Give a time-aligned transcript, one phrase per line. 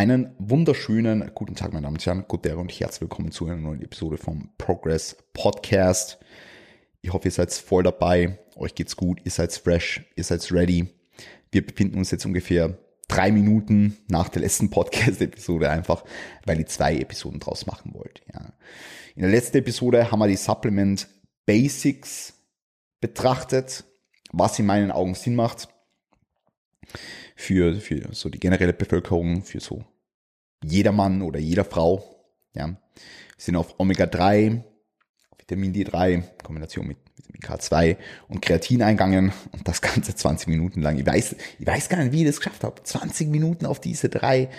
[0.00, 3.82] Einen wunderschönen guten Tag, meine Damen und Herren, guten und herzlich willkommen zu einer neuen
[3.82, 6.18] Episode vom Progress Podcast.
[7.02, 10.88] Ich hoffe, ihr seid voll dabei, euch geht's gut, ihr seid fresh, ihr seid ready.
[11.52, 12.78] Wir befinden uns jetzt ungefähr
[13.08, 16.02] drei Minuten nach der letzten Podcast-Episode einfach,
[16.46, 18.22] weil ich zwei Episoden draus machen wollte.
[18.32, 18.54] Ja.
[19.16, 21.08] In der letzten Episode haben wir die Supplement
[21.44, 22.32] Basics
[23.02, 23.84] betrachtet,
[24.32, 25.68] was in meinen Augen Sinn macht
[27.40, 29.84] für, für so die generelle Bevölkerung, für so
[30.62, 32.04] jeder Mann oder jeder Frau.
[32.54, 32.68] Ja.
[32.68, 32.76] Wir
[33.38, 34.62] sind auf Omega-3,
[35.38, 37.96] Vitamin D3, Kombination mit Vitamin K2
[38.28, 40.98] und Kreatin eingegangen und das Ganze 20 Minuten lang.
[40.98, 42.82] Ich weiß, ich weiß gar nicht, wie ich das geschafft habe.
[42.82, 44.50] 20 Minuten auf diese drei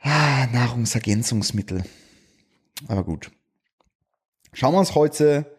[0.00, 1.84] ah, Nahrungsergänzungsmittel.
[2.88, 3.30] Aber gut.
[4.52, 5.54] Schauen wir uns heute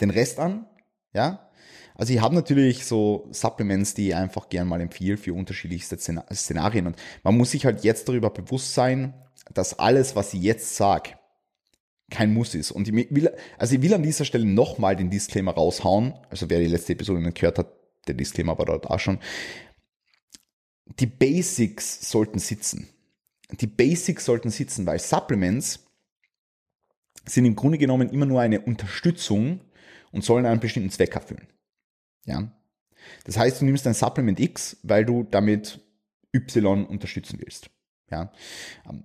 [0.00, 0.66] den Rest an.
[1.14, 1.48] Ja,
[1.96, 6.88] also ich habe natürlich so Supplements, die ich einfach gern mal empfehle für unterschiedlichste Szenarien.
[6.88, 9.14] Und man muss sich halt jetzt darüber bewusst sein,
[9.52, 11.10] dass alles, was ich jetzt sage,
[12.10, 12.72] kein Muss ist.
[12.72, 16.14] Und ich will, also ich will an dieser Stelle nochmal den Disclaimer raushauen.
[16.30, 17.72] Also wer die letzte Episode nicht gehört hat,
[18.08, 19.18] der Disclaimer war dort auch schon.
[20.98, 22.88] Die Basics sollten sitzen.
[23.52, 25.86] Die Basics sollten sitzen, weil Supplements
[27.24, 29.60] sind im Grunde genommen immer nur eine Unterstützung
[30.12, 31.46] und sollen einen bestimmten Zweck erfüllen.
[32.24, 32.50] Ja.
[33.24, 35.80] Das heißt, du nimmst ein Supplement X, weil du damit
[36.32, 37.70] Y unterstützen willst.
[38.10, 38.32] Ja.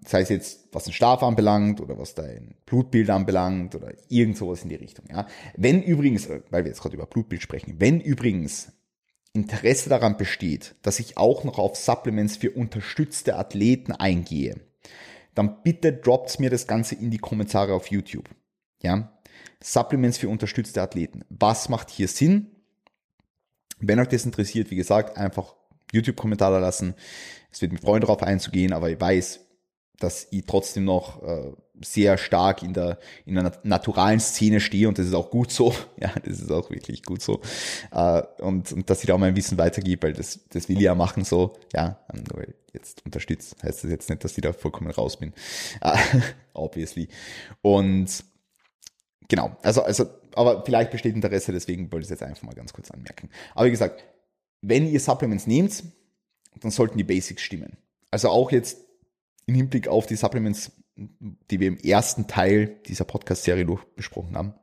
[0.06, 4.64] Sei es jetzt, was den Schlaf anbelangt oder was dein Blutbild anbelangt oder irgend sowas
[4.64, 5.06] in die Richtung.
[5.10, 5.28] Ja.
[5.56, 8.72] Wenn übrigens, äh, weil wir jetzt gerade über Blutbild sprechen, wenn übrigens
[9.34, 14.60] Interesse daran besteht, dass ich auch noch auf Supplements für unterstützte Athleten eingehe,
[15.36, 18.30] dann bitte droppt mir das Ganze in die Kommentare auf YouTube.
[18.82, 19.18] Ja.
[19.62, 21.24] Supplements für unterstützte Athleten.
[21.30, 22.48] Was macht hier Sinn?
[23.80, 25.56] Wenn euch das interessiert, wie gesagt, einfach
[25.92, 26.96] YouTube-Kommentare lassen.
[27.52, 29.40] Es wird mit Freunden darauf einzugehen, aber ich weiß,
[30.00, 31.52] dass ich trotzdem noch äh,
[31.84, 35.74] sehr stark in der in der naturalen Szene stehe und das ist auch gut so.
[36.00, 37.42] Ja, das ist auch wirklich gut so.
[37.92, 40.84] Äh, und, und dass ich da auch mein Wissen weitergebe, weil das, das will ich
[40.84, 41.58] ja machen so.
[41.74, 45.34] Ja, nur jetzt unterstützt heißt das jetzt nicht, dass ich da vollkommen raus bin.
[45.82, 45.98] Äh,
[46.54, 47.08] obviously.
[47.62, 48.24] Und
[49.28, 52.74] genau, also, also aber vielleicht besteht Interesse, deswegen wollte ich es jetzt einfach mal ganz
[52.74, 53.30] kurz anmerken.
[53.56, 54.04] Aber wie gesagt,
[54.62, 55.84] wenn ihr Supplements nehmt,
[56.60, 57.78] dann sollten die Basics stimmen.
[58.12, 58.78] Also auch jetzt
[59.46, 64.54] im Hinblick auf die Supplements, die wir im ersten Teil dieser Podcast-Serie besprochen haben.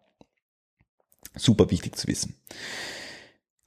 [1.34, 2.37] Super wichtig zu wissen.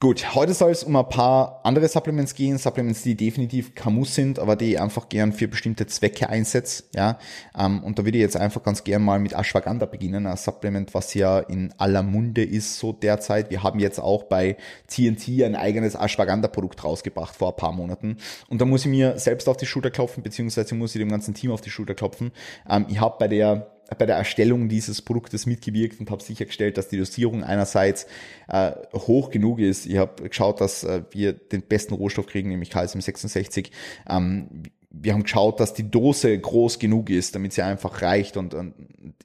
[0.02, 4.38] Gut, heute soll es um ein paar andere Supplements gehen, Supplements, die definitiv Muss sind,
[4.38, 6.84] aber die ich einfach gern für bestimmte Zwecke einsetze.
[6.94, 7.18] Ja,
[7.54, 10.94] ähm, und da würde ich jetzt einfach ganz gern mal mit Ashwagandha beginnen, ein Supplement,
[10.94, 13.50] was ja in aller Munde ist so derzeit.
[13.50, 14.56] Wir haben jetzt auch bei
[14.88, 18.16] TNT ein eigenes Ashwagandha-Produkt rausgebracht vor ein paar Monaten.
[18.48, 21.34] Und da muss ich mir selbst auf die Schulter klopfen, beziehungsweise muss ich dem ganzen
[21.34, 22.32] Team auf die Schulter klopfen.
[22.66, 26.88] Ähm, ich habe bei der bei der Erstellung dieses Produktes mitgewirkt und habe sichergestellt, dass
[26.88, 28.06] die Dosierung einerseits
[28.48, 29.86] äh, hoch genug ist.
[29.86, 33.70] Ich habe geschaut, dass äh, wir den besten Rohstoff kriegen, nämlich Calcium 66.
[34.08, 38.54] Ähm, wir haben geschaut, dass die Dose groß genug ist, damit sie einfach reicht und,
[38.54, 38.74] und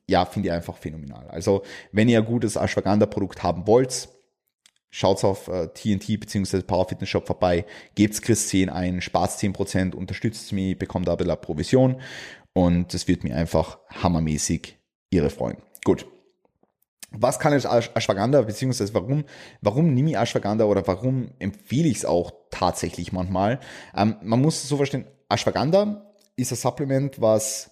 [0.07, 1.27] ja, finde ich einfach phänomenal.
[1.27, 4.09] Also wenn ihr ein gutes Ashwagandha-Produkt haben wollt,
[4.95, 6.61] schaut auf äh, TNT bzw.
[6.61, 11.35] Power Fitness Shop vorbei, gebt's Chris 10 ein, spart 10%, unterstützt mich, bekommt aber la
[11.35, 12.01] Provision
[12.53, 14.77] und das wird mir einfach hammermäßig
[15.09, 15.57] irre freuen.
[15.83, 16.07] Gut.
[17.11, 19.25] Was kann jetzt Ashwagandha, beziehungsweise warum,
[19.61, 23.59] warum nehme ich Ashwagandha oder warum empfehle ich es auch tatsächlich manchmal?
[23.95, 27.71] Ähm, man muss es so verstehen, Ashwagandha ist ein Supplement, was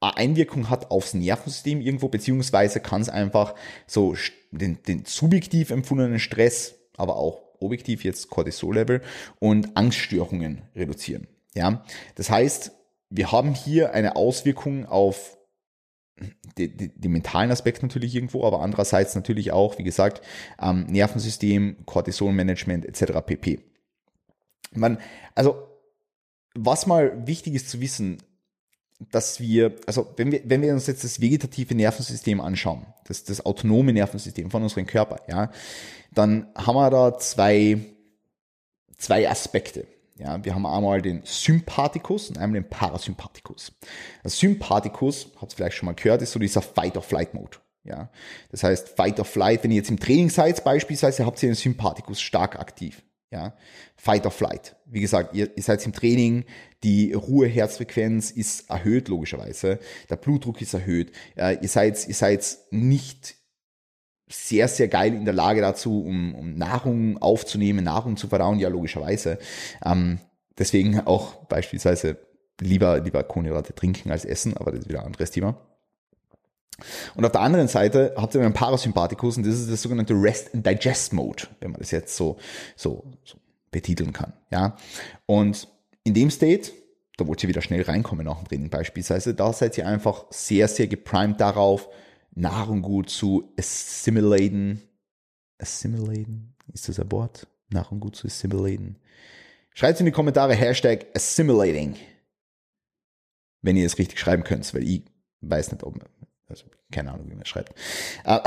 [0.00, 3.54] eine Einwirkung hat aufs Nervensystem irgendwo, beziehungsweise kann es einfach
[3.86, 4.14] so
[4.58, 9.00] den, den subjektiv empfundenen Stress, aber auch objektiv jetzt Cortisol-Level
[9.38, 11.26] und Angststörungen reduzieren.
[11.54, 11.84] Ja,
[12.16, 12.72] das heißt,
[13.10, 15.38] wir haben hier eine Auswirkung auf
[16.58, 20.24] die, die, die mentalen Aspekt natürlich irgendwo, aber andererseits natürlich auch, wie gesagt,
[20.60, 23.20] ähm, Nervensystem, Cortisolmanagement etc.
[23.26, 23.60] pp.
[24.72, 24.98] Man,
[25.34, 25.68] also
[26.54, 28.18] was mal wichtig ist zu wissen,
[29.10, 33.44] dass wir, also wenn wir, wenn wir uns jetzt das vegetative Nervensystem anschauen, das, das
[33.44, 35.50] autonome Nervensystem von unserem Körper, ja,
[36.12, 37.78] dann haben wir da zwei,
[38.96, 39.86] zwei Aspekte.
[40.16, 43.72] Ja, wir haben einmal den Sympathikus und einmal den Parasympathikus.
[44.22, 47.58] Der Sympathikus, habt ihr vielleicht schon mal gehört, ist so dieser Fight-or-Flight-Mode.
[47.84, 48.08] Ja,
[48.50, 51.54] das heißt Fight or Flight, wenn ihr jetzt im Training seid, beispielsweise habt ihr den
[51.54, 53.02] Sympathikus stark aktiv.
[53.34, 53.52] Ja,
[53.96, 54.76] Fight or Flight.
[54.86, 56.44] Wie gesagt, ihr, ihr seid im Training,
[56.84, 59.80] die Ruheherzfrequenz ist erhöht, logischerweise.
[60.08, 61.10] Der Blutdruck ist erhöht.
[61.34, 63.34] Äh, ihr seid, ihr seid nicht
[64.28, 68.68] sehr, sehr geil in der Lage dazu, um, um Nahrung aufzunehmen, Nahrung zu verdauen, ja,
[68.68, 69.38] logischerweise.
[69.84, 70.20] Ähm,
[70.56, 72.16] deswegen auch beispielsweise
[72.60, 75.60] lieber, lieber Kohlenhydrate trinken als essen, aber das ist wieder ein anderes Thema.
[77.14, 80.54] Und auf der anderen Seite habt ihr einen Parasympathikus und das ist das sogenannte Rest
[80.54, 82.36] and Digest Mode, wenn man das jetzt so,
[82.76, 83.38] so, so
[83.70, 84.32] betiteln kann.
[84.50, 84.76] Ja.
[85.26, 85.68] Und
[86.02, 86.72] in dem State,
[87.16, 90.68] da wollt ihr wieder schnell reinkommen nach dem Training beispielsweise, da seid ihr einfach sehr,
[90.68, 91.88] sehr geprimed darauf,
[92.34, 94.82] Nahrung gut zu assimilaten.
[95.58, 96.54] Assimilaten?
[96.72, 97.46] Ist das ein Wort?
[97.68, 98.98] Nahrung gut zu assimilaten.
[99.72, 101.96] Schreibt in die Kommentare Hashtag assimilating.
[103.62, 105.04] Wenn ihr es richtig schreiben könnt, weil ich
[105.40, 105.98] weiß nicht, ob,
[106.48, 107.74] also keine Ahnung, wie man schreibt.
[108.24, 108.40] Äh,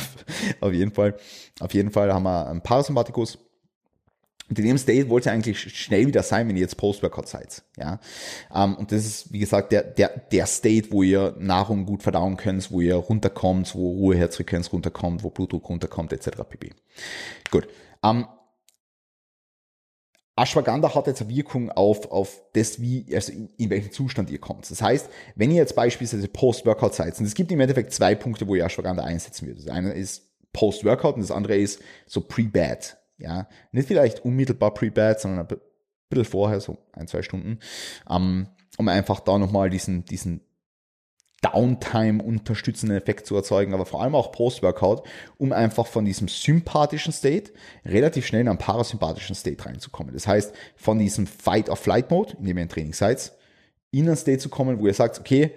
[0.60, 1.16] auf jeden Fall,
[1.60, 3.38] auf jeden Fall haben wir einen Parasympathikus.
[4.48, 7.64] Und in dem State wollt ihr eigentlich schnell wieder sein, wenn ihr jetzt Post-Workout seid.
[7.76, 7.98] Ja?
[8.48, 12.36] Um, und das ist, wie gesagt, der, der, der State, wo ihr Nahrung gut verdauen
[12.36, 16.42] könnt, wo ihr runterkommt, wo Ruheherzfrequenz runterkommt, wo Blutdruck runterkommt, etc.
[16.48, 16.74] pp.
[17.50, 17.66] Gut.
[18.02, 18.28] Um,
[20.36, 24.38] Ashwagandha hat jetzt eine Wirkung auf, auf das, wie, also in, in welchem Zustand ihr
[24.38, 24.70] kommt.
[24.70, 28.46] Das heißt, wenn ihr jetzt beispielsweise Post-Workout seid, und es gibt im Endeffekt zwei Punkte,
[28.46, 29.66] wo ihr Ashwagandha einsetzen würdet.
[29.66, 32.98] Das eine ist Post-Workout und das andere ist so Pre-Bad.
[33.18, 35.56] Ja, nicht vielleicht unmittelbar Pre-Bad, sondern ein
[36.10, 37.60] bisschen vorher, so ein, zwei Stunden,
[38.06, 38.46] um,
[38.76, 40.42] um einfach da nochmal diesen, diesen
[41.52, 45.02] Downtime unterstützenden Effekt zu erzeugen, aber vor allem auch Post-Workout,
[45.38, 47.52] um einfach von diesem sympathischen State
[47.84, 50.12] relativ schnell in einen parasympathischen State reinzukommen.
[50.14, 53.32] Das heißt, von diesem Fight-of-Flight-Mode, in dem ihr im Training seid,
[53.90, 55.52] in einen State zu kommen, wo ihr sagt, okay,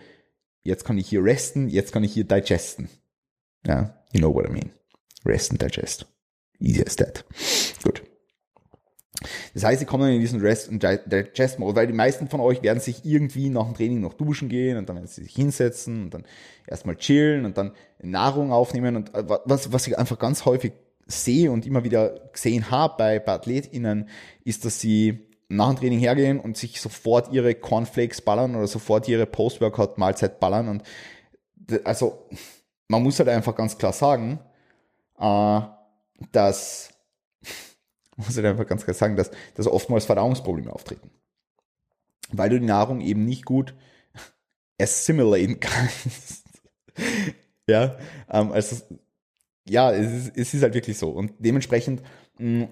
[0.64, 2.90] jetzt kann ich hier resten, jetzt kann ich hier digesten.
[3.66, 4.72] Ja, you know what I mean.
[5.26, 6.06] Rest and digest.
[6.60, 7.26] Easy as that.
[7.84, 8.02] Gut.
[9.54, 12.64] Das heißt, sie kommen dann in diesen Rest- und Digest-Mode, weil die meisten von euch
[12.64, 16.04] werden sich irgendwie nach dem Training noch duschen gehen und dann werden sie sich hinsetzen
[16.04, 16.26] und dann
[16.68, 20.74] erstmal chillen und dann Nahrung aufnehmen und äh, was, was ich einfach ganz häufig
[21.06, 24.08] sehe und immer wieder gesehen habe bei, bei AthletInnen,
[24.46, 29.08] ist, dass sie nach dem Training hergehen und sich sofort ihre Cornflakes ballern oder sofort
[29.08, 30.84] ihre Post-Workout-Mahlzeit ballern und
[31.84, 32.28] also
[32.88, 34.40] man muss halt einfach ganz klar sagen,
[35.20, 35.62] äh,
[36.32, 36.90] dass
[38.20, 41.10] muss ich einfach ganz klar sagen, dass, dass oftmals Verdauungsprobleme auftreten.
[42.32, 43.74] Weil du die Nahrung eben nicht gut
[44.82, 46.46] assimilaten kannst.
[47.68, 47.98] ja,
[48.30, 48.76] ähm, also,
[49.68, 51.10] ja, es ist, es ist halt wirklich so.
[51.10, 52.02] Und dementsprechend,
[52.38, 52.70] mh, mm,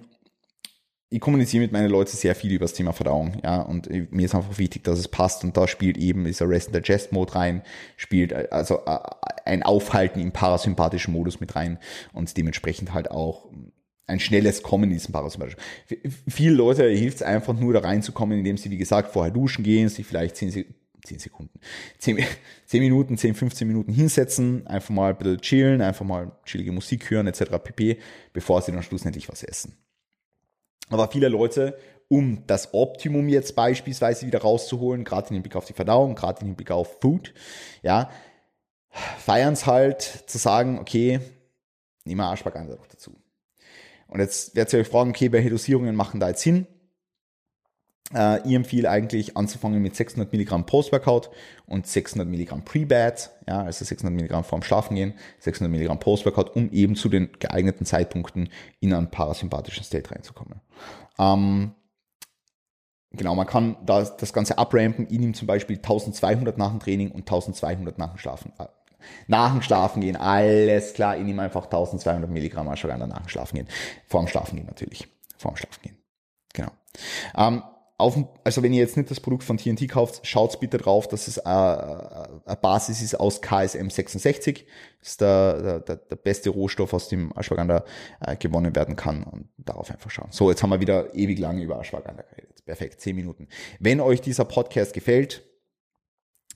[1.10, 4.34] ich kommuniziere mit meinen Leuten sehr viel über das Thema Verdauung, ja, und mir ist
[4.34, 7.62] einfach wichtig, dass es passt und da spielt eben dieser Rest and Digest Mode rein,
[7.96, 8.98] spielt äh, also äh,
[9.46, 11.78] ein Aufhalten im parasympathischen Modus mit rein
[12.12, 13.46] und dementsprechend halt auch
[14.08, 15.56] ein schnelles Kommen in diesem Parasympathisch.
[16.28, 19.88] Viele Leute hilft es einfach nur da reinzukommen, indem sie, wie gesagt, vorher duschen gehen,
[19.88, 20.64] sich vielleicht 10,
[21.04, 21.60] 10 Sekunden,
[21.98, 22.24] 10,
[22.66, 27.10] 10 Minuten, 10, 15 Minuten hinsetzen, einfach mal ein bisschen chillen, einfach mal chillige Musik
[27.10, 27.44] hören, etc.
[27.62, 27.98] pp.,
[28.32, 29.76] bevor sie dann schlussendlich was essen.
[30.88, 31.78] Aber viele Leute,
[32.08, 36.46] um das Optimum jetzt beispielsweise wieder rauszuholen, gerade in Hinblick auf die Verdauung, gerade in
[36.48, 37.34] Hinblick auf Food,
[37.82, 38.10] ja,
[39.18, 41.20] feiern es halt zu sagen, okay,
[42.04, 43.17] nehmen wir Arschbackande noch dazu.
[44.08, 46.66] Und jetzt werdet ihr euch fragen, okay, welche Dosierungen machen da jetzt Sinn?
[48.14, 51.30] Äh, ich empfehle eigentlich anzufangen mit 600 Milligramm Post-Workout
[51.66, 56.96] und 600 Milligramm Pre-Bad, ja, also 600 Milligramm vorm Schlafengehen, 600 Milligramm Post-Workout, um eben
[56.96, 58.48] zu den geeigneten Zeitpunkten
[58.80, 60.60] in einen parasympathischen State reinzukommen.
[61.18, 61.74] Ähm,
[63.12, 65.06] genau, man kann da das Ganze abrampen.
[65.10, 68.66] Ich nehme zum Beispiel 1200 nach dem Training und 1200 nach dem Schlafen, äh,
[69.26, 73.56] nach dem Schlafen gehen, alles klar, ich nehme einfach 1200 Milligramm Ashwagandha nach dem Schlafen
[73.56, 73.68] gehen.
[74.06, 75.08] Vor dem Schlafen gehen natürlich.
[75.36, 75.96] Vor dem Schlafen gehen.
[76.52, 76.70] Genau.
[77.36, 77.62] Ähm,
[78.00, 81.26] auf, also wenn ihr jetzt nicht das Produkt von TNT kauft, schaut bitte drauf, dass
[81.26, 84.66] es äh, eine Basis ist aus KSM 66.
[85.00, 87.84] Das ist der, der, der beste Rohstoff, aus dem Ashwagandha
[88.20, 89.24] äh, gewonnen werden kann.
[89.24, 90.28] Und darauf einfach schauen.
[90.30, 92.64] So, jetzt haben wir wieder ewig lange über Ashwagandha geredet.
[92.64, 93.48] Perfekt, 10 Minuten.
[93.80, 95.42] Wenn euch dieser Podcast gefällt,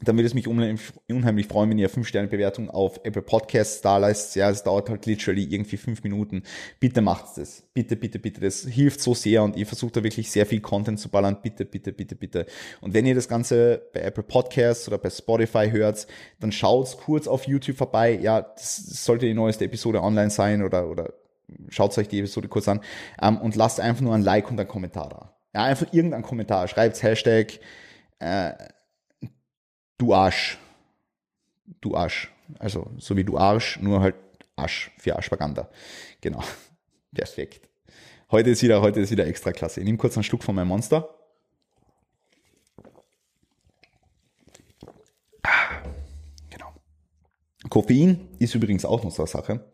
[0.05, 4.35] dann würde es mich unheimlich freuen, wenn ihr 5-Sterne-Bewertung auf Apple Podcasts da lasst.
[4.37, 6.43] Ja, es dauert halt literally irgendwie 5 Minuten.
[6.81, 7.63] Bitte macht das.
[7.75, 8.41] Bitte, bitte, bitte.
[8.41, 11.39] Das hilft so sehr und ihr versucht da wirklich sehr viel Content zu ballern.
[11.43, 12.47] Bitte, bitte, bitte, bitte.
[12.81, 16.07] Und wenn ihr das Ganze bei Apple Podcasts oder bei Spotify hört,
[16.41, 18.19] dann schaut kurz auf YouTube vorbei.
[18.21, 21.13] Ja, das sollte die neueste Episode online sein oder, oder
[21.69, 22.81] schaut euch die Episode kurz an
[23.21, 25.33] ähm, und lasst einfach nur ein Like und ein Kommentar da.
[25.55, 26.67] Ja, einfach irgendein Kommentar.
[26.67, 27.61] Schreibt Hashtag,
[28.19, 28.53] äh,
[30.03, 30.59] du Arsch.
[31.81, 32.31] Du Arsch.
[32.59, 34.17] Also so wie du Arsch, nur halt
[34.57, 35.69] Arsch für Ashwagandha.
[36.21, 36.43] Genau.
[37.15, 37.69] Perfekt.
[38.31, 39.81] Heute ist wieder, heute ist wieder extra klasse.
[39.81, 41.09] Ich nehme kurz einen Schluck von meinem Monster.
[46.51, 46.73] Genau.
[47.69, 49.73] Koffein ist übrigens auch noch so eine Sache.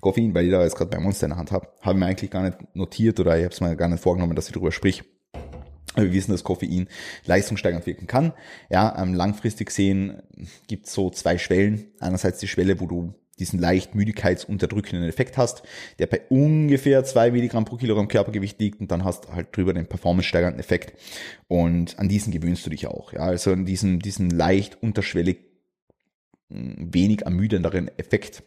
[0.00, 2.06] Koffein, weil ich da jetzt gerade bei Monster in der Hand habe, habe ich mir
[2.06, 4.72] eigentlich gar nicht notiert oder ich habe es mir gar nicht vorgenommen, dass ich darüber
[4.72, 5.04] sprich.
[6.04, 6.88] Wir wissen, dass Koffein
[7.24, 8.32] leistungssteigernd wirken kann.
[8.70, 10.22] Ja, ähm, langfristig gesehen
[10.66, 11.86] gibt es so zwei Schwellen.
[12.00, 15.62] Einerseits die Schwelle, wo du diesen leicht müdigkeitsunterdrückenden Effekt hast,
[15.98, 19.86] der bei ungefähr zwei Milligramm pro Kilogramm Körpergewicht liegt und dann hast halt drüber den
[19.86, 20.98] performance-steigernden Effekt
[21.48, 23.12] und an diesen gewöhnst du dich auch.
[23.12, 25.38] Ja, also an diesen, diesen leicht unterschwellig
[26.50, 28.42] hm, wenig ermüdenderen Effekt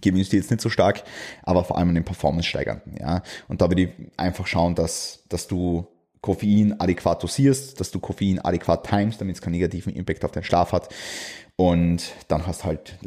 [0.00, 1.04] gewöhnst du jetzt nicht so stark,
[1.44, 2.96] aber vor allem an den performance-steigernden.
[2.98, 5.86] Ja, und da würde ich einfach schauen, dass, dass du
[6.24, 10.44] Koffein adäquat dosierst, dass du Koffein adäquat timest, damit es keinen negativen Impact auf deinen
[10.44, 10.88] Schlaf hat.
[11.56, 12.98] Und dann hast halt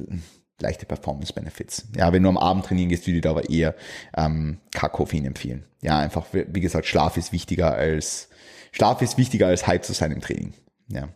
[0.62, 1.88] leichte Performance-Benefits.
[1.95, 3.74] Ja, wenn du am Abend trainieren gehst, würde ich da aber eher
[4.15, 5.65] ähm, K-Koffein empfehlen.
[5.81, 8.29] Ja, einfach, wie gesagt, Schlaf ist wichtiger als
[8.71, 10.53] Schlaf ist wichtiger als Hype zu sein im Training.
[10.88, 11.09] Ja,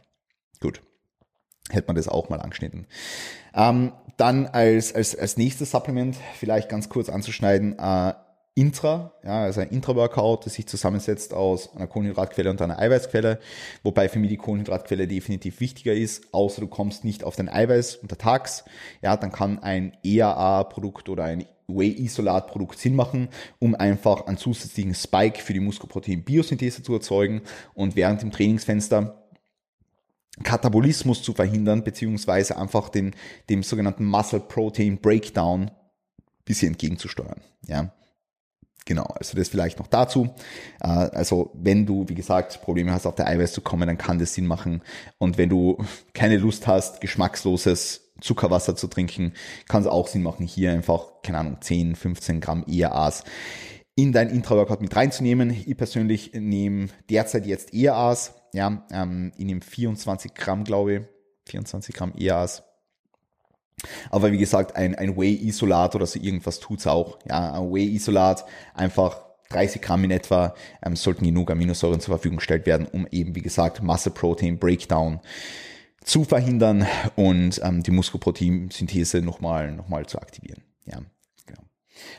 [0.60, 0.81] gut.
[1.70, 2.88] Hätte man das auch mal angeschnitten.
[3.53, 8.13] Ähm, dann als, als, als nächstes Supplement vielleicht ganz kurz anzuschneiden, äh,
[8.53, 13.39] Intra, ja, also ein Intra-Workout, das sich zusammensetzt aus einer Kohlenhydratquelle und einer Eiweißquelle,
[13.81, 17.98] wobei für mich die Kohlenhydratquelle definitiv wichtiger ist, außer du kommst nicht auf dein Eiweiß
[17.98, 18.65] untertags,
[19.01, 23.29] ja, dann kann ein EAA-Produkt oder ein Whey-Isolat-Produkt Sinn machen,
[23.60, 27.43] um einfach einen zusätzlichen Spike für die Muskelprotein-Biosynthese zu erzeugen
[27.74, 29.17] und während dem Trainingsfenster
[30.43, 33.15] Katabolismus zu verhindern, beziehungsweise einfach den,
[33.50, 35.72] dem sogenannten Muscle Protein Breakdown
[36.43, 37.41] bisschen entgegenzusteuern.
[37.67, 37.93] Ja.
[38.86, 40.30] Genau, also das vielleicht noch dazu.
[40.82, 44.20] Äh, also wenn du, wie gesagt, Probleme hast, auf der Eiweiß zu kommen, dann kann
[44.20, 44.82] das Sinn machen.
[45.18, 45.78] Und wenn du
[46.14, 49.34] keine Lust hast, geschmacksloses Zuckerwasser zu trinken,
[49.68, 53.24] kann es auch Sinn machen, hier einfach, keine Ahnung, 10, 15 Gramm ERAs
[53.96, 55.50] in dein Intra-Workout mit reinzunehmen.
[55.52, 61.02] Ich persönlich nehme derzeit jetzt ERAs, ja, ähm, ich nehme 24 Gramm, glaube ich,
[61.50, 62.64] 24 Gramm ERAs
[64.12, 67.18] aber wie gesagt, ein, ein Whey-Isolat oder so irgendwas tut's auch.
[67.27, 70.53] Ja, ein Whey-Isolat einfach 30 Gramm in etwa
[70.84, 75.22] ähm, sollten genug Aminosäuren zur Verfügung gestellt werden, um eben, wie gesagt, Masse-Protein Breakdown
[76.03, 80.63] zu verhindern und ähm, die Muskelproteinsynthese nochmal noch mal zu aktivieren.
[80.86, 81.00] Ja.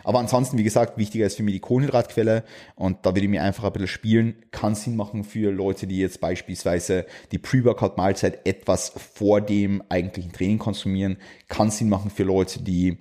[0.05, 3.43] Aber ansonsten, wie gesagt, wichtiger ist für mich die Kohlenhydratquelle und da würde ich mir
[3.43, 4.37] einfach ein bisschen spielen.
[4.51, 10.59] Kann Sinn machen für Leute, die jetzt beispielsweise die Pre-Workout-Mahlzeit etwas vor dem eigentlichen Training
[10.59, 11.19] konsumieren.
[11.49, 12.99] Kann Sinn machen für Leute, die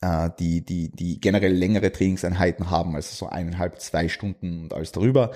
[0.00, 4.92] äh, die, die, die generell längere Trainingseinheiten haben, also so eineinhalb, zwei Stunden und alles
[4.92, 5.32] darüber.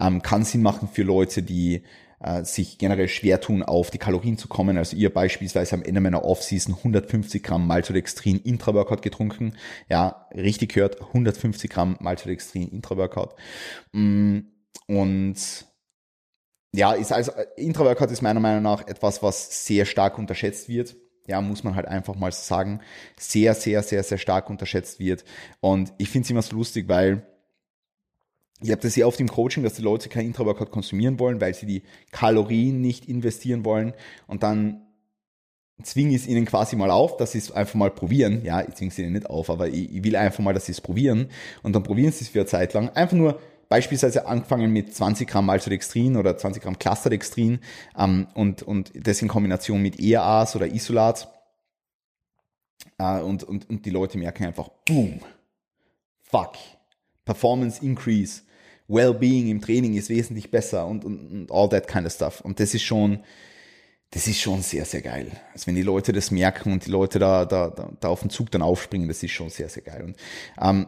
[0.00, 1.82] Ähm, kann Sinn machen für Leute, die
[2.24, 4.78] äh, sich generell schwer tun, auf die Kalorien zu kommen.
[4.78, 9.56] Also ihr beispielsweise am Ende meiner Offseason 150 Gramm Maltodextrin Intra-Workout getrunken.
[9.88, 13.34] Ja, richtig gehört, 150 Gramm Maltodextrin Intra-Workout.
[13.92, 14.38] Mm,
[14.86, 15.36] und
[16.74, 21.40] ja, ist also, Intra-Workout ist meiner Meinung nach etwas, was sehr stark unterschätzt wird ja,
[21.40, 22.80] muss man halt einfach mal sagen,
[23.18, 25.24] sehr, sehr, sehr, sehr stark unterschätzt wird.
[25.60, 27.26] Und ich finde es immer so lustig, weil
[28.64, 31.52] ich habe das sehr oft im Coaching, dass die Leute kein Intra-Workout konsumieren wollen, weil
[31.52, 33.92] sie die Kalorien nicht investieren wollen
[34.26, 34.80] und dann
[35.82, 38.42] zwinge ich es ihnen quasi mal auf, dass sie es einfach mal probieren.
[38.42, 40.72] Ja, ich zwinge es ihnen nicht auf, aber ich, ich will einfach mal, dass sie
[40.72, 41.28] es probieren
[41.62, 42.88] und dann probieren sie es für eine Zeit lang.
[42.90, 47.58] Einfach nur beispielsweise angefangen mit 20 Gramm Maltodextrin oder 20 Gramm Clusterdextrin
[47.98, 51.28] ähm, und, und das in Kombination mit ERAs oder Isolat.
[52.98, 55.20] Äh, und, und, und die Leute merken einfach, boom,
[56.22, 56.54] fuck,
[57.26, 58.40] Performance Increase,
[58.88, 62.40] Wellbeing im Training ist wesentlich besser und, und, und all that kind of stuff.
[62.40, 63.20] Und das ist schon,
[64.10, 65.32] das ist schon sehr, sehr geil.
[65.52, 68.30] Also wenn die Leute das merken und die Leute da, da, da, da auf den
[68.30, 70.02] Zug dann aufspringen, das ist schon sehr, sehr geil.
[70.04, 70.16] Und
[70.60, 70.86] ähm,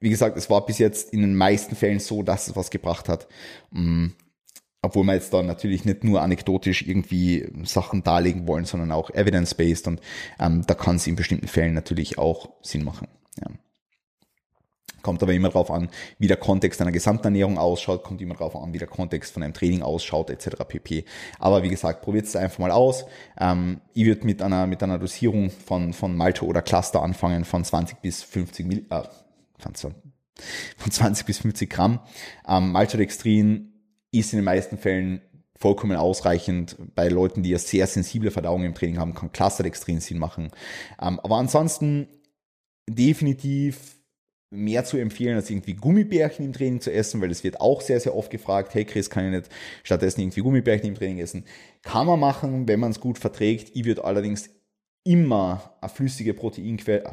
[0.00, 3.08] wie gesagt, es war bis jetzt in den meisten Fällen so, dass es was gebracht
[3.08, 3.28] hat.
[3.70, 4.08] Mm,
[4.82, 9.88] obwohl wir jetzt da natürlich nicht nur anekdotisch irgendwie Sachen darlegen wollen, sondern auch evidence-based
[9.88, 10.00] und
[10.38, 13.08] ähm, da kann es in bestimmten Fällen natürlich auch Sinn machen.
[13.40, 13.48] Ja.
[15.06, 18.72] Kommt aber immer darauf an, wie der Kontext einer Gesamternährung ausschaut, kommt immer darauf an,
[18.72, 20.64] wie der Kontext von einem Training ausschaut, etc.
[20.66, 21.04] pp.
[21.38, 23.04] Aber wie gesagt, probiert es einfach mal aus.
[23.38, 27.62] Ähm, ich würde mit einer, mit einer Dosierung von, von Malte oder Cluster anfangen von
[27.62, 29.02] 20 bis 50 Mill äh,
[29.58, 32.00] von 20 bis 50 Gramm.
[32.48, 33.74] Ähm, Maltodextrin
[34.10, 35.20] ist in den meisten Fällen
[35.54, 36.76] vollkommen ausreichend.
[36.96, 40.50] Bei Leuten, die ja sehr sensible Verdauung im Training haben, kann Clusterdextrin Sinn machen.
[41.00, 42.08] Ähm, aber ansonsten
[42.88, 43.95] definitiv
[44.56, 48.00] mehr zu empfehlen, als irgendwie Gummibärchen im Training zu essen, weil das wird auch sehr,
[48.00, 49.50] sehr oft gefragt, hey Chris, kann ich nicht
[49.82, 51.44] stattdessen irgendwie Gummibärchen im Training essen?
[51.82, 53.70] Kann man machen, wenn man es gut verträgt.
[53.74, 54.50] Ich würde allerdings
[55.04, 57.12] immer eine flüssige Proteinquelle, äh,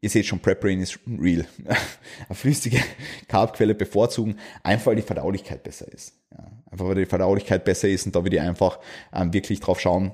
[0.00, 1.46] ihr seht schon, Prep Brain ist real,
[2.28, 2.80] eine flüssige
[3.28, 6.14] Carbquelle bevorzugen, einfach weil die Verdaulichkeit besser ist.
[6.32, 8.78] Ja, einfach weil die Verdaulichkeit besser ist und da würde ich einfach
[9.12, 10.12] ähm, wirklich drauf schauen,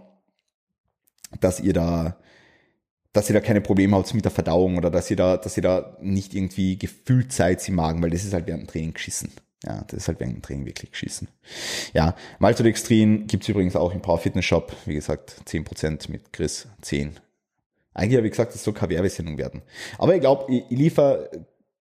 [1.41, 2.19] dass ihr da
[3.17, 5.63] dass ihr da keine Probleme habt mit der Verdauung oder dass ihr da, dass ihr
[5.63, 9.33] da nicht irgendwie gefüllt seid im Magen, weil das ist halt während dem Training geschissen.
[9.65, 11.29] Ja, das ist halt während dem Training wirklich geschissen.
[11.95, 14.73] Ja, Maltodextrin gibt's übrigens auch im Power Fitness Shop.
[14.85, 17.19] Wie gesagt, 10% mit Chris 10.
[17.95, 19.63] Eigentlich habe ich gesagt, das soll keine Werbesendung werden.
[19.97, 21.31] Aber ich glaube, ich, ich liefere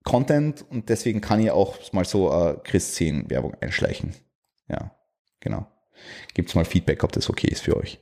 [0.03, 4.13] Content und deswegen kann ich auch mal so äh, Chris 10 Werbung einschleichen.
[4.70, 4.96] Ja,
[5.39, 5.65] genau.
[6.36, 8.00] Gibt's mal Feedback, ob das okay ist für euch.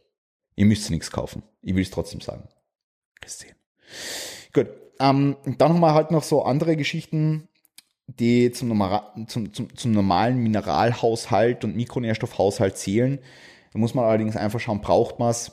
[0.55, 1.43] Ihr müsst nichts kaufen.
[1.61, 2.49] Ich will es trotzdem sagen.
[3.27, 3.51] 10.
[4.53, 4.67] Gut.
[4.99, 7.47] Ähm, dann haben wir halt noch so andere Geschichten,
[8.07, 13.19] die zum, normal, zum, zum, zum normalen Mineralhaushalt und Mikronährstoffhaushalt zählen.
[13.71, 15.51] Da muss man allerdings einfach schauen, braucht man es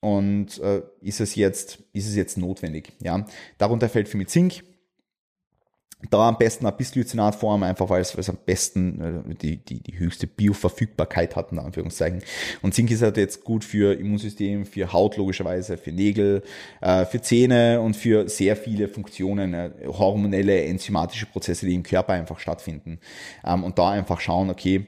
[0.00, 2.92] und äh, ist es jetzt ist es jetzt notwendig.
[3.02, 3.26] Ja,
[3.58, 4.62] darunter fällt für mich Zink,
[6.10, 9.80] da am besten eine Bisglycinatform, einfach weil es, weil es am besten äh, die, die,
[9.82, 12.22] die höchste Bioverfügbarkeit hat, in Anführungszeichen.
[12.62, 16.42] Und Zink ist halt jetzt gut für Immunsystem, für Haut logischerweise, für Nägel,
[16.80, 22.12] äh, für Zähne und für sehr viele Funktionen, äh, hormonelle, enzymatische Prozesse, die im Körper
[22.12, 23.00] einfach stattfinden.
[23.44, 24.86] Ähm, und da einfach schauen, okay,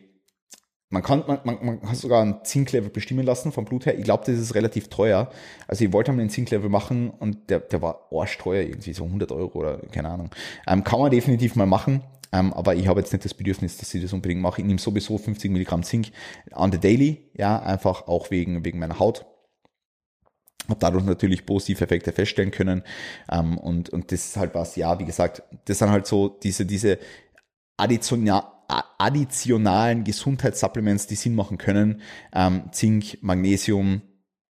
[0.90, 3.96] man kann, man, man, man kann sogar ein Zinklevel bestimmen lassen vom Blut her.
[3.96, 5.30] Ich glaube, das ist relativ teuer.
[5.68, 9.30] Also ich wollte mal einen Zinklevel machen und der, der war arschteuer, irgendwie so 100
[9.30, 10.30] Euro oder keine Ahnung.
[10.66, 12.02] Ähm, kann man definitiv mal machen.
[12.32, 14.60] Ähm, aber ich habe jetzt nicht das Bedürfnis, dass ich das unbedingt mache.
[14.60, 16.10] Ich nehme sowieso 50 Milligramm Zink
[16.52, 19.26] on the daily, ja, einfach auch wegen, wegen meiner Haut.
[20.68, 22.82] Habe dadurch natürlich positive Effekte feststellen können.
[23.30, 26.66] Ähm, und, und das ist halt was, ja, wie gesagt, das sind halt so diese,
[26.66, 26.98] diese
[27.76, 28.42] additional,
[28.98, 32.00] additionalen Gesundheitssupplements, die Sinn machen können.
[32.32, 34.02] Ähm, Zink, Magnesium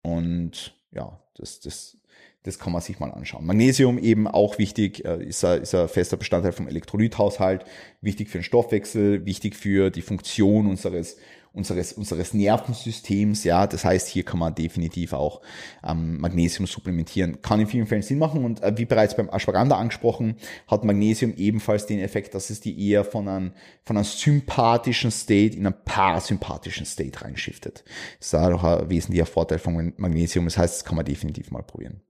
[0.01, 1.97] und ja, das, das,
[2.43, 3.45] das kann man sich mal anschauen.
[3.45, 7.65] Magnesium eben auch wichtig, äh, ist, ein, ist ein fester Bestandteil vom Elektrolythaushalt,
[8.01, 11.17] wichtig für den Stoffwechsel, wichtig für die Funktion unseres
[11.55, 13.43] unseres, unseres Nervensystems.
[13.43, 15.41] Ja, das heißt, hier kann man definitiv auch
[15.83, 17.41] ähm, Magnesium supplementieren.
[17.41, 20.35] Kann in vielen Fällen Sinn machen und äh, wie bereits beim Ashwagandha angesprochen,
[20.67, 25.57] hat Magnesium ebenfalls den Effekt, dass es die eher von einem, von einem sympathischen State
[25.57, 27.83] in einen parasympathischen State reinschiftet.
[28.19, 30.45] Das ist auch ein wesentlicher Vorteil von Magnesium.
[30.45, 32.01] Das heißt, das kann man definitiv mal probieren.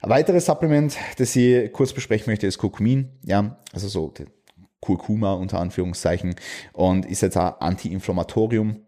[0.00, 3.08] Ein weiteres Supplement, das ich kurz besprechen möchte, ist Kurkumin.
[3.24, 4.12] Ja, also so
[4.80, 6.34] Kurkuma unter Anführungszeichen
[6.72, 8.80] und ist jetzt ein Anti-Inflammatorium.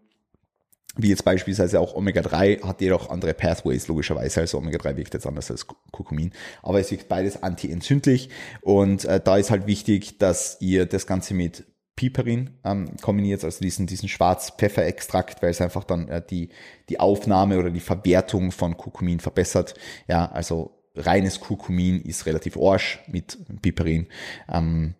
[0.95, 4.41] Wie jetzt beispielsweise auch Omega-3 hat jedoch andere Pathways, logischerweise.
[4.41, 6.31] Also Omega-3 wirkt jetzt anders als Kurkumin.
[6.61, 8.29] Aber es wirkt beides anti-entzündlich.
[8.61, 11.63] Und äh, da ist halt wichtig, dass ihr das Ganze mit
[11.95, 16.49] Piperin ähm, kombiniert, also diesen, diesen Schwarz-Pfeffer-Extrakt, weil es einfach dann äh, die,
[16.87, 19.73] die Aufnahme oder die Verwertung von Kurkumin verbessert.
[20.07, 24.07] Ja, also reines Kurkumin ist relativ orsch mit Piperin.
[24.49, 24.95] Ähm,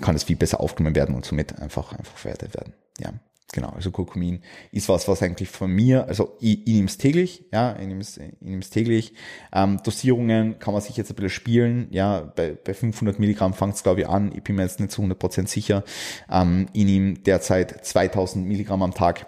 [0.00, 2.72] kann es viel besser aufgenommen werden und somit einfach, einfach verwertet werden.
[2.98, 3.12] Ja,
[3.52, 3.68] genau.
[3.70, 7.76] Also Kurkumin ist was, was eigentlich von mir, also ich, ich nehme es täglich, ja,
[7.78, 9.14] ich nehme es, täglich.
[9.52, 13.74] Ähm, Dosierungen kann man sich jetzt ein bisschen spielen, ja, bei, bei 500 Milligramm fängt
[13.74, 15.84] es glaube ich an, ich bin mir jetzt nicht zu 100% sicher.
[16.30, 19.26] Ähm, ich nehme derzeit 2000 Milligramm am Tag,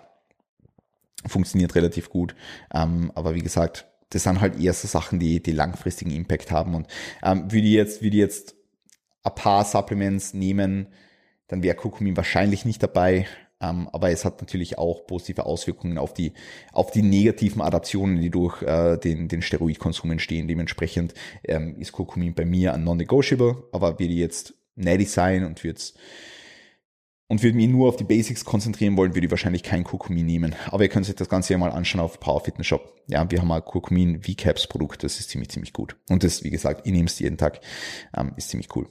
[1.27, 2.35] funktioniert relativ gut,
[2.73, 6.75] ähm, aber wie gesagt, das sind halt eher so Sachen, die, die langfristigen Impact haben
[6.75, 6.87] und
[7.23, 8.55] ähm, wie die jetzt, wie die jetzt
[9.25, 10.89] ein paar Supplements nehmen,
[11.49, 13.27] dann wäre Kurkumin wahrscheinlich nicht dabei.
[13.61, 16.33] Ähm, aber es hat natürlich auch positive Auswirkungen auf die,
[16.73, 20.49] auf die negativen Adaptionen, die durch äh, den, den Steroidkonsum entstehen.
[20.49, 25.95] Dementsprechend ähm, ist Kurkumin bei mir ein non-negotiable, aber würde jetzt natty sein und wird
[27.27, 30.55] und würde mich nur auf die Basics konzentrieren wollen, würde ich wahrscheinlich kein Kurkumin nehmen.
[30.67, 33.01] Aber ihr könnt euch das Ganze ja mal anschauen auf Power Fitness Shop.
[33.07, 35.97] Ja, wir haben ein Kurkumin V-Caps Produkt, das ist ziemlich, ziemlich gut.
[36.09, 37.61] Und das, wie gesagt, ich nehme es jeden Tag,
[38.17, 38.89] ähm, ist ziemlich cool.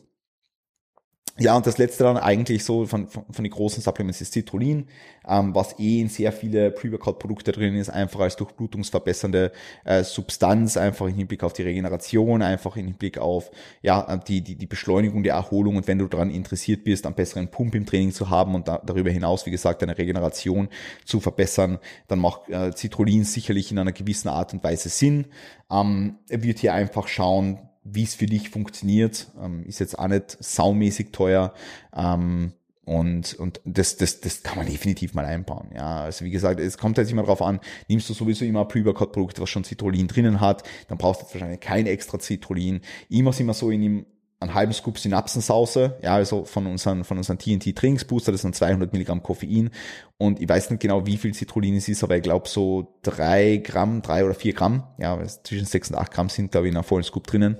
[1.40, 4.88] Ja, und das letzte dann eigentlich so von, von, von den großen Supplements ist Citrullin,
[5.28, 9.52] ähm, was eh in sehr viele Pre-Workout-Produkte drin ist, einfach als durchblutungsverbessernde
[9.84, 13.50] äh, Substanz, einfach im Hinblick auf die Regeneration, einfach im Hinblick auf
[13.82, 17.48] ja die, die, die Beschleunigung der Erholung und wenn du daran interessiert bist, einen besseren
[17.48, 20.70] Pump im Training zu haben und da, darüber hinaus, wie gesagt, deine Regeneration
[21.04, 25.26] zu verbessern, dann macht äh, Citrullin sicherlich in einer gewissen Art und Weise Sinn.
[25.72, 29.28] Ähm, wird hier einfach schauen, wie es für dich funktioniert.
[29.42, 31.54] Ähm, ist jetzt auch nicht saumäßig teuer.
[31.96, 32.54] Ähm,
[32.86, 35.70] und, und das, das, das kann man definitiv mal einbauen.
[35.74, 38.68] Ja, also wie gesagt, es kommt halt immer drauf an, nimmst du sowieso immer ein
[38.68, 42.82] Pre-Workout-Produkt, was schon Citrullin drinnen hat, dann brauchst du jetzt wahrscheinlich kein extra Citrullin.
[43.10, 44.06] Immer sind wir so in ihm
[44.42, 48.92] einen halben Scoop Synapsensauce, ja, also von unseren, von unseren TNT Trainingsbooster, das sind 200
[48.92, 49.70] Milligramm Koffein
[50.18, 53.62] und ich weiß nicht genau, wie viel Citrullin es ist, aber ich glaube so drei
[53.64, 56.78] Gramm, drei oder vier Gramm, ja, zwischen sechs und acht Gramm sind, glaube ich, in
[56.78, 57.58] einem vollen Scoop drinnen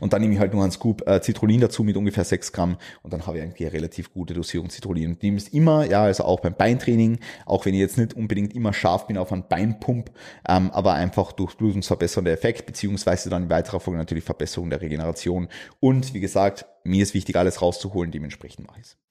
[0.00, 2.76] Und dann nehme ich halt nur einen Scoop äh, Citrullin dazu mit ungefähr 6 Gramm
[3.02, 5.10] und dann habe ich eigentlich eine relativ gute Dosierung Citrullin.
[5.10, 8.54] Und nehme es immer, ja, also auch beim Beintraining, auch wenn ich jetzt nicht unbedingt
[8.54, 10.10] immer scharf bin auf einen Beinpump,
[10.48, 15.48] ähm, aber einfach durch blutungsverbessernder Effekt, beziehungsweise dann in weiterer Folge natürlich Verbesserung der Regeneration.
[15.80, 19.07] Und wie gesagt, mir ist wichtig, alles rauszuholen, dementsprechend mache ich es.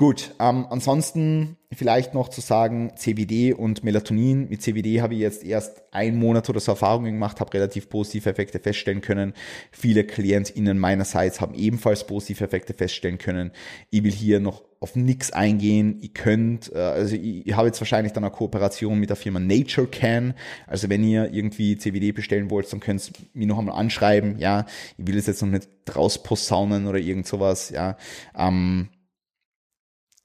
[0.00, 4.48] Gut, ähm, ansonsten vielleicht noch zu sagen, CBD und Melatonin.
[4.48, 8.30] Mit CBD habe ich jetzt erst einen Monat oder so Erfahrungen gemacht, habe relativ positive
[8.30, 9.34] Effekte feststellen können.
[9.70, 13.50] Viele KlientInnen meinerseits haben ebenfalls positive Effekte feststellen können.
[13.90, 15.98] Ich will hier noch auf nichts eingehen.
[16.00, 19.38] Ihr könnt, äh, also ich, ich habe jetzt wahrscheinlich dann eine Kooperation mit der Firma
[19.38, 20.32] Nature Can.
[20.66, 24.38] Also wenn ihr irgendwie CBD bestellen wollt, dann könnt ihr mich noch einmal anschreiben.
[24.38, 24.64] Ja,
[24.96, 27.68] ich will es jetzt noch nicht rausposaunen oder irgend sowas.
[27.68, 27.98] Ja,
[28.34, 28.88] ähm,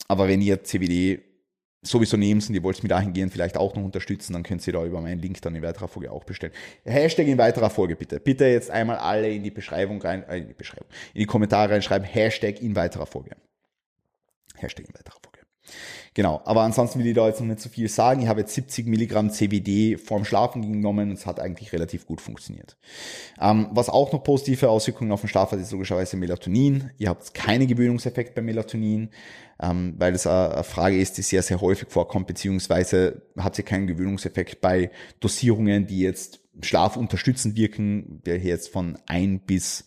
[0.07, 1.21] aber wenn ihr CBD
[1.87, 4.83] sowieso nehmt und ihr wollt mir dahingehend vielleicht auch noch unterstützen, dann könnt ihr da
[4.83, 6.53] über meinen Link dann in weiterer Folge auch bestellen.
[6.83, 8.19] Hashtag in weiterer Folge bitte.
[8.19, 11.73] Bitte jetzt einmal alle in die Beschreibung rein, äh, in die Beschreibung, in die Kommentare
[11.73, 13.35] reinschreiben, Hashtag in weiterer Folge.
[14.55, 15.39] Hashtag in weiterer Folge.
[16.15, 18.21] Genau, aber ansonsten will ich da jetzt noch nicht so viel sagen.
[18.21, 22.21] Ich habe jetzt 70 Milligramm CBD vorm Schlafen genommen und es hat eigentlich relativ gut
[22.21, 22.77] funktioniert.
[23.39, 26.89] Ähm, was auch noch positive Auswirkungen auf den Schlaf hat, ist logischerweise Melatonin.
[26.97, 29.09] Ihr habt keinen Gewöhnungseffekt bei Melatonin,
[29.61, 33.85] ähm, weil es eine Frage ist, die sehr, sehr häufig vorkommt, beziehungsweise hat sie keinen
[33.85, 39.83] Gewöhnungseffekt bei Dosierungen, die jetzt Schlaf unterstützend wirken, der hier jetzt von ein bis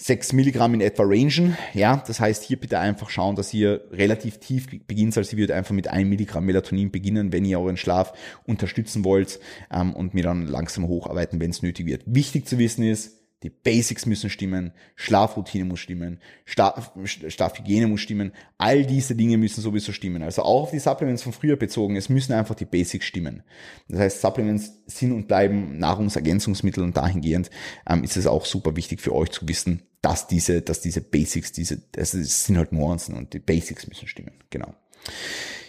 [0.00, 1.58] 6 Milligramm in etwa rangen.
[1.74, 5.16] Ja, das heißt, hier bitte einfach schauen, dass ihr relativ tief beginnt.
[5.16, 8.12] Also ihr würdet einfach mit 1 Milligramm Melatonin beginnen, wenn ihr euren Schlaf
[8.46, 9.40] unterstützen wollt
[9.72, 12.04] ähm, und mir dann langsam hocharbeiten, wenn es nötig wird.
[12.06, 18.84] Wichtig zu wissen ist, die Basics müssen stimmen, Schlafroutine muss stimmen, Schlafhygiene muss stimmen, all
[18.84, 20.24] diese Dinge müssen sowieso stimmen.
[20.24, 23.44] Also auch auf die Supplements von früher bezogen, es müssen einfach die Basics stimmen.
[23.88, 27.50] Das heißt, Supplements sind und bleiben Nahrungsergänzungsmittel und dahingehend
[27.88, 31.52] ähm, ist es auch super wichtig für euch zu wissen, dass diese, dass diese Basics,
[31.52, 34.32] diese, es sind halt Nuancen und die Basics müssen stimmen.
[34.50, 34.74] Genau.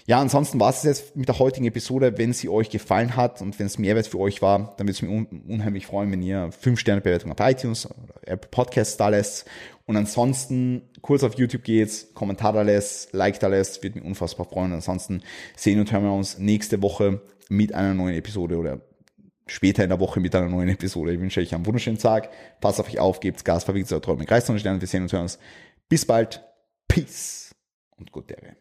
[0.06, 2.18] Ja, ansonsten war es jetzt mit der heutigen Episode.
[2.18, 5.02] Wenn sie euch gefallen hat und wenn es Mehrwert für euch war, dann würde es
[5.04, 9.46] mich un unheimlich freuen, wenn ihr 5-Sterne-Bewertung auf iTunes oder Apple Podcasts da lässt.
[9.86, 14.48] Und ansonsten kurz auf YouTube geht's, Kommentar da lässt, Like da lässt, würde mich unfassbar
[14.48, 14.74] freuen.
[14.74, 15.22] ansonsten
[15.56, 18.82] sehen und hören wir uns nächste Woche mit einer neuen Episode oder
[19.50, 21.14] später in der Woche mit einer neuen Episode.
[21.14, 22.30] Ich wünsche euch einen wunderschönen Tag.
[22.62, 24.80] Passt auf euch auf, gebt's Gas, verwickelt eure Träume, Kreis und Sterne.
[24.80, 25.40] Wir sehen und hören uns.
[25.88, 26.44] Bis bald.
[26.88, 27.56] Peace
[27.98, 28.56] und gute Ehre.